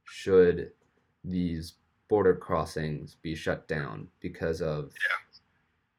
[0.05, 0.73] should
[1.23, 1.75] these
[2.09, 4.93] border crossings be shut down because of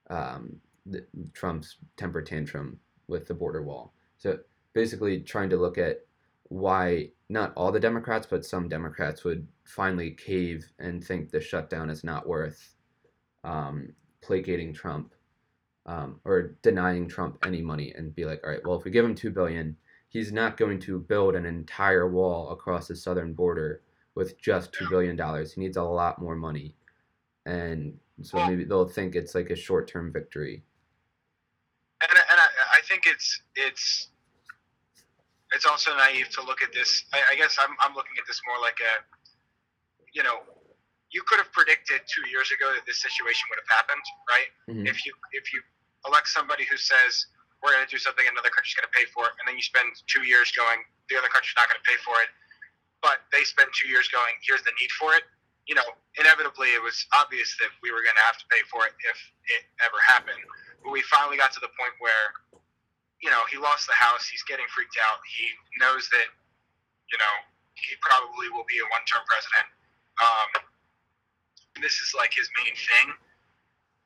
[0.10, 0.56] um,
[0.88, 3.94] the, Trump's temper tantrum with the border wall.
[4.18, 4.40] So
[4.74, 6.06] basically trying to look at
[6.46, 11.92] why not all the Democrats, but some Democrats would finally cave and think the shutdown
[11.92, 12.74] is not worth
[13.44, 15.14] um, placating Trump
[15.90, 19.04] um, or denying Trump any money and be like, all right, well, if we give
[19.04, 19.76] him two billion,
[20.08, 23.82] he's not going to build an entire wall across the southern border
[24.14, 25.54] with just two billion dollars.
[25.54, 26.76] He needs a lot more money,
[27.48, 30.62] and so maybe they'll think it's like a short-term victory.
[32.08, 32.48] And, and I,
[32.78, 34.10] I think it's it's
[35.54, 37.06] it's also naive to look at this.
[37.14, 38.94] I, I guess I'm, I'm looking at this more like a,
[40.14, 40.42] you know,
[41.10, 44.50] you could have predicted two years ago that this situation would have happened, right?
[44.70, 44.88] Mhm.
[44.88, 45.62] If you if you
[46.08, 47.28] elect somebody who says
[47.60, 49.66] we're going to do something, another country's going to pay for it, and then you
[49.66, 50.80] spend two years going,
[51.12, 52.32] the other country's not going to pay for it,
[53.04, 55.28] but they spend two years going, here's the need for it.
[55.68, 55.86] You know,
[56.18, 59.18] inevitably it was obvious that we were going to have to pay for it if
[59.60, 60.42] it ever happened.
[60.82, 62.34] But we finally got to the point where,
[63.22, 64.26] you know, he lost the house.
[64.26, 65.22] He's getting freaked out.
[65.30, 65.46] He
[65.78, 66.28] knows that,
[67.12, 67.36] you know,
[67.76, 69.68] he probably will be a one-term president.
[70.20, 70.50] Um,
[71.84, 73.08] this is like his main thing.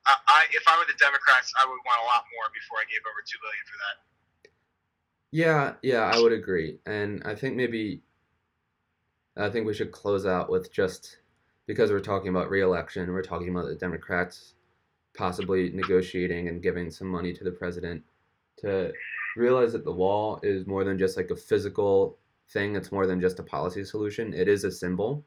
[0.06, 2.84] I, I, if I were the Democrats, I would want a lot more before I
[2.90, 3.96] gave over two billion for that.
[5.32, 6.78] Yeah, yeah, I would agree.
[6.86, 8.02] And I think maybe
[9.36, 11.18] I think we should close out with just
[11.66, 14.54] because we're talking about reelection, we're talking about the Democrats
[15.16, 18.02] possibly negotiating and giving some money to the president
[18.58, 18.92] to
[19.36, 22.18] realize that the wall is more than just like a physical
[22.50, 24.34] thing, it's more than just a policy solution.
[24.34, 25.24] It is a symbol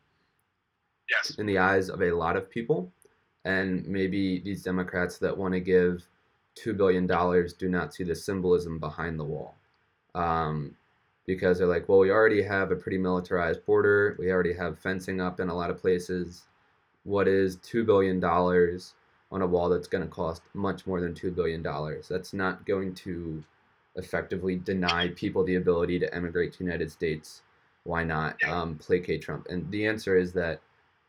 [1.10, 1.36] Yes.
[1.38, 2.92] in the eyes of a lot of people.
[3.48, 6.06] And maybe these Democrats that want to give
[6.58, 9.56] $2 billion do not see the symbolism behind the wall.
[10.14, 10.76] Um,
[11.26, 14.18] because they're like, well, we already have a pretty militarized border.
[14.20, 16.44] We already have fencing up in a lot of places.
[17.06, 21.34] What is $2 billion on a wall that's going to cost much more than $2
[21.34, 21.64] billion?
[22.10, 23.42] That's not going to
[23.96, 27.44] effectively deny people the ability to emigrate to the United States.
[27.86, 29.48] Why not um, placate Trump?
[29.50, 30.60] And the answer is that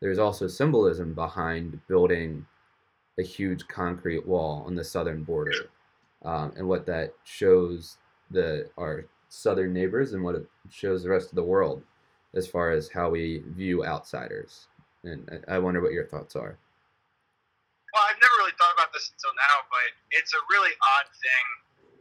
[0.01, 2.45] there's also symbolism behind building
[3.19, 5.69] a huge concrete wall on the southern border,
[6.23, 7.97] um, and what that shows
[8.31, 11.83] the our southern neighbors and what it shows the rest of the world
[12.33, 14.67] as far as how we view outsiders.
[15.03, 16.57] And I I wonder what your thoughts are.
[17.93, 21.45] Well, I've never really thought about this until now, but it's a really odd thing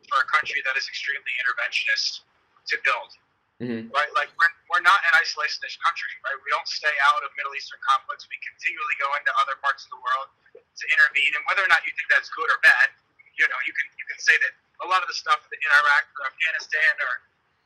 [0.09, 2.21] for a country that is extremely interventionist
[2.69, 3.17] to build.
[3.59, 4.13] Hmm right?
[4.15, 6.39] Like we're, we're not an isolationist country, right?
[6.47, 8.31] We don't stay out of Middle Eastern conflicts.
[8.31, 11.35] We continually go into other parts of the world to intervene.
[11.35, 12.95] And whether or not you think that's good or bad,
[13.35, 16.07] you know, you can you can say that a lot of the stuff in Iraq
[16.23, 17.13] or Afghanistan or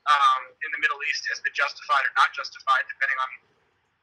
[0.08, 3.30] um, in the Middle East has been justified or not justified, depending on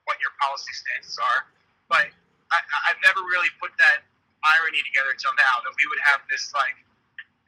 [0.05, 1.49] what your policy stances are.
[1.89, 2.09] But
[2.53, 2.57] I,
[2.89, 4.05] I've never really put that
[4.45, 6.77] irony together till now that we would have this like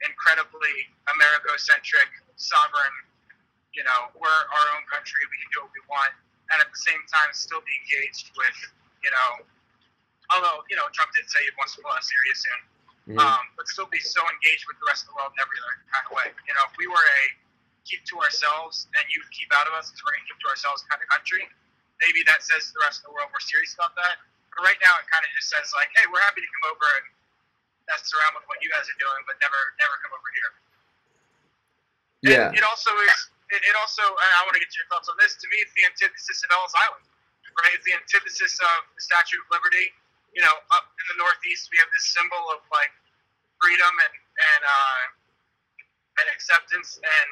[0.04, 2.94] incredibly Americo-centric, sovereign,
[3.72, 6.12] you know, we're our own country, we can do what we want,
[6.52, 8.58] and at the same time still be engaged with,
[9.04, 9.30] you know,
[10.36, 12.60] although you know Trump did say he wants to pull out Syria soon,
[13.12, 13.18] Mhm.
[13.20, 15.76] um, but still be so engaged with the rest of the world in every other
[15.90, 16.28] kind of way.
[16.46, 17.22] You know, if we were a
[17.84, 20.48] keep to ourselves and you keep out of us, because we're going to keep to
[20.54, 21.42] ourselves kind of country,
[22.00, 24.22] maybe that says to the rest of the world we're serious about that.
[24.54, 26.86] But right now, it kind of just says like, hey, we're happy to come over
[27.02, 27.06] and
[27.90, 30.52] mess around with what you guys are doing, but never, never come over here.
[32.22, 32.46] yeah.
[32.48, 33.31] And it also is.
[33.52, 34.00] It, it also.
[34.02, 35.36] and I want to get your thoughts on this.
[35.36, 37.04] To me, it's the antithesis of Ellis Island,
[37.60, 37.72] right?
[37.76, 39.92] It's the antithesis of the Statue of Liberty.
[40.32, 42.92] You know, up in the Northeast, we have this symbol of like
[43.60, 45.04] freedom and and uh,
[46.24, 47.30] and acceptance and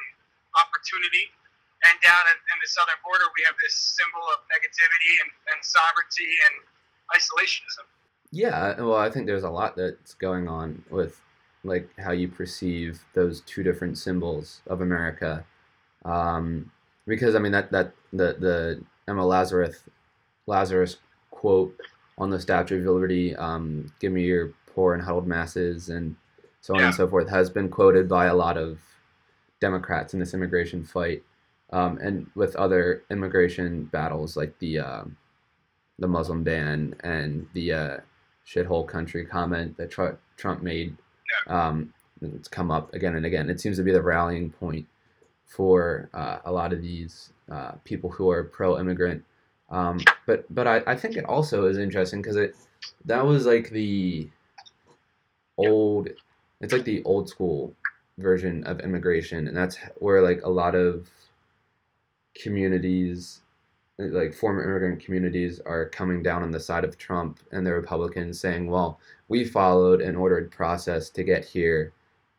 [0.53, 1.33] opportunity.
[1.81, 5.59] And down in, in the southern border, we have this symbol of negativity and, and
[5.65, 6.55] sovereignty and
[7.17, 7.89] isolationism.
[8.31, 11.19] Yeah, well, I think there's a lot that's going on with
[11.63, 15.45] like how you perceive those two different symbols of America,
[16.05, 16.71] um,
[17.07, 19.83] because I mean that that the the Emma Lazarus
[20.47, 20.97] Lazarus
[21.29, 21.79] quote
[22.17, 26.15] on the Statue of Liberty, um, "Give me your poor and huddled masses," and
[26.61, 28.79] so on and so forth, has been quoted by a lot of
[29.59, 31.23] Democrats in this immigration fight,
[31.71, 35.17] um, and with other immigration battles like the um
[35.99, 37.97] the Muslim ban and the uh,
[38.45, 40.97] shithole country comment that Tr- Trump made.
[41.47, 43.49] Um, it's come up again and again.
[43.49, 44.87] It seems to be the rallying point
[45.51, 49.23] for uh, a lot of these uh, people who are pro-immigrant.
[49.69, 52.55] Um, but but I, I think it also is interesting because it
[53.05, 54.29] that was like the
[55.57, 56.09] old
[56.61, 57.73] it's like the old school
[58.17, 61.09] version of immigration and that's where like a lot of
[62.35, 63.41] communities
[63.97, 68.39] like former immigrant communities are coming down on the side of Trump and the Republicans
[68.39, 71.93] saying, well, we followed an ordered process to get here,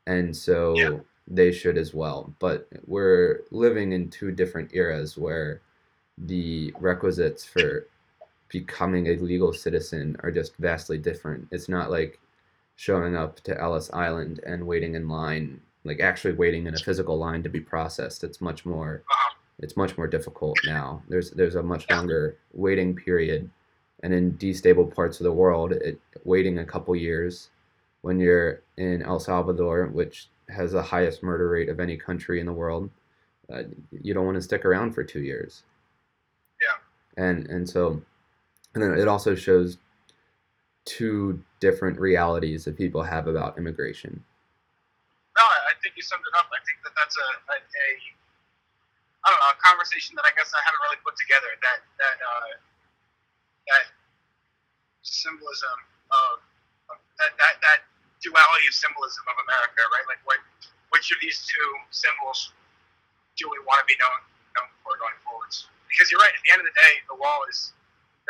[0.06, 0.98] and so Yeah.
[1.28, 2.34] They should as well.
[2.38, 5.60] But we're living in two different eras where
[6.18, 7.86] the requisites for
[8.48, 11.48] becoming a legal citizen are just vastly different.
[11.50, 12.18] It's not like
[12.76, 17.18] showing up to Ellis Island and waiting in line, like actually waiting in a physical
[17.18, 18.24] line to be processed.
[18.24, 19.02] It's much more
[19.58, 21.02] it's much more difficult now.
[21.08, 23.50] There's there's a much longer waiting period,
[24.02, 27.50] and in destable parts of the world, it, waiting a couple years.
[28.00, 32.46] When you're in El Salvador, which has the highest murder rate of any country in
[32.46, 32.90] the world,
[33.52, 35.64] uh, you don't want to stick around for two years.
[36.60, 37.22] Yeah.
[37.22, 38.02] And and so,
[38.74, 39.78] and then it also shows
[40.84, 44.24] two different realities that people have about immigration.
[45.36, 46.50] No, I think you summed it up.
[46.50, 47.88] I think that that's a, a, a
[49.22, 51.50] I don't know, a conversation that I guess I haven't really put together.
[51.62, 52.52] That that uh,
[53.70, 53.84] that
[55.02, 55.78] symbolism
[56.10, 56.42] of,
[56.90, 57.86] of that, that that
[58.22, 60.06] duality of symbolism of America, right?
[60.06, 60.21] Like,
[61.02, 62.54] which of these two symbols
[63.34, 64.22] do we want to be known
[64.54, 65.66] known for going forwards?
[65.90, 66.30] Because you're right.
[66.30, 67.74] At the end of the day, the wall is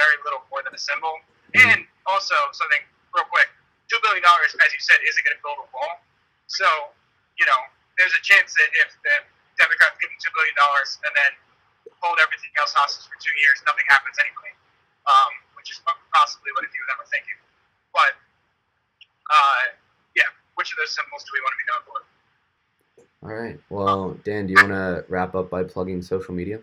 [0.01, 1.21] very little more than a symbol.
[1.53, 1.69] Mhm.
[1.69, 2.81] And also something
[3.13, 3.53] real quick:
[3.93, 6.01] two billion dollars, as you said, isn't going to build a wall.
[6.49, 6.65] So,
[7.37, 7.61] you know,
[8.01, 9.21] there's a chance that if the
[9.61, 11.33] Democrats give them two billion dollars and then
[12.01, 14.57] hold everything else hostage for two years, nothing happens anyway.
[15.05, 15.77] Um, which is
[16.17, 17.37] possibly what a few of them are thinking.
[17.93, 18.17] But,
[19.29, 19.77] uh,
[20.17, 22.01] yeah, which of those symbols do we want to be known for?
[23.23, 23.59] All right.
[23.71, 26.59] Well, Dan, do you want to wrap up by plugging social media?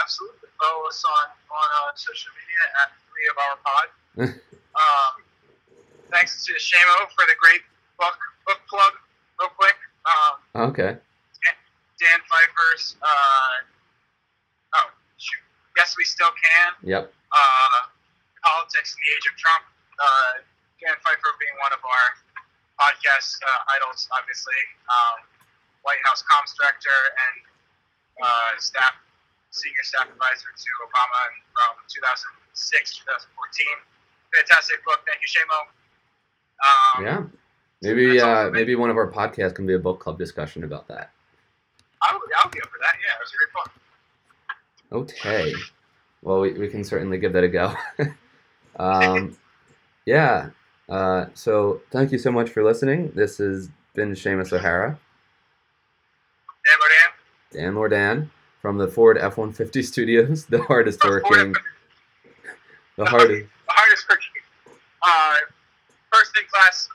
[0.00, 0.48] Absolutely.
[0.58, 3.86] Follow us on on uh, social media at three of our pod.
[4.78, 5.12] um,
[6.12, 7.62] thanks to Shamo for the great
[7.98, 8.92] book book plug,
[9.40, 9.74] real quick.
[10.06, 10.96] Um, Okay.
[12.00, 12.96] Dan Pfeiffer's.
[13.04, 14.88] Uh, oh,
[15.20, 15.44] shoot.
[15.76, 16.72] Yes, we still can.
[16.88, 17.12] Yep.
[17.12, 17.80] Uh,
[18.40, 19.68] politics in the age of Trump.
[20.00, 20.32] Uh,
[20.80, 22.06] Dan Pfeiffer being one of our
[22.80, 24.56] podcast uh, idols, obviously.
[24.88, 25.28] Um,
[25.84, 27.36] White House comms director and
[28.24, 28.96] uh, staff,
[29.52, 31.20] senior staff advisor to Obama
[31.52, 33.84] from 2006 2014.
[34.32, 35.00] Fantastic book.
[35.04, 35.60] Thank you, Shamo.
[36.64, 37.20] Um, Yeah.
[37.82, 41.12] Maybe uh, maybe one of our podcasts can be a book club discussion about that.
[42.02, 42.94] I would, I would be up for that.
[43.00, 43.70] Yeah, it was a great book.
[44.92, 45.54] Okay.
[46.22, 47.74] Well, we, we can certainly give that a go.
[48.78, 49.36] um,
[50.04, 50.50] yeah.
[50.90, 53.12] Uh, so thank you so much for listening.
[53.14, 54.98] This has been Seamus O'Hara,
[56.66, 57.52] Dan Modan.
[57.52, 58.30] Dan Lordan
[58.60, 61.54] from the Ford F-150 Studios, the hardest working,
[62.96, 63.46] the hardest.
[63.66, 64.76] the hardest working,
[65.06, 65.36] uh,
[66.12, 66.88] first in class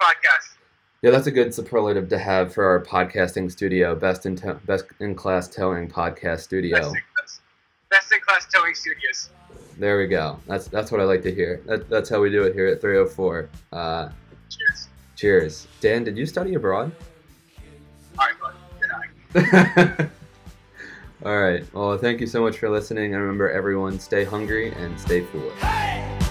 [0.00, 0.56] podcast.
[1.02, 4.86] Yeah, that's a good superlative to have for our podcasting studio, best in te- best
[5.00, 6.78] in class towing podcast studio.
[6.78, 7.40] Best in, class,
[7.90, 9.28] best in class towing studios.
[9.78, 10.38] There we go.
[10.46, 11.60] That's that's what I like to hear.
[11.66, 13.48] That, that's how we do it here at 304.
[13.72, 14.08] Uh,
[14.48, 14.88] Cheers.
[15.16, 15.66] cheers.
[15.80, 16.92] Dan, did you study abroad?
[18.18, 18.34] All right,
[19.32, 19.50] buddy.
[19.50, 20.10] Good night.
[21.24, 21.64] All right.
[21.74, 23.14] Well, thank you so much for listening.
[23.14, 25.58] And remember, everyone, stay hungry and stay foolish.
[25.58, 26.23] Hey!